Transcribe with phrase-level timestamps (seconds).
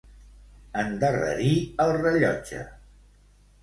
[0.85, 1.53] Endarrerir
[1.87, 2.67] el rellotge.